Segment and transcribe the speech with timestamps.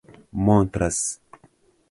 [0.43, 1.03] montras